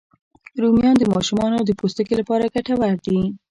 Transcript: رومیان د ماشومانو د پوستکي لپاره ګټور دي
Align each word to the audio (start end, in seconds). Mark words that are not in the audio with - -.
رومیان 0.61 0.95
د 0.99 1.03
ماشومانو 1.13 1.57
د 1.63 1.69
پوستکي 1.79 2.13
لپاره 2.21 2.51
ګټور 2.53 2.93
دي 3.05 3.19